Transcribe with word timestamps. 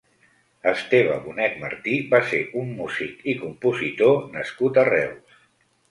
Esteve 0.71 1.17
Bonet 1.25 1.59
Martí 1.65 1.99
va 2.15 2.21
ser 2.31 2.41
un 2.65 2.73
músic 2.81 3.23
i 3.35 3.39
compositor 3.45 4.21
nascut 4.37 4.85
a 4.85 4.93
Reus. 4.95 5.43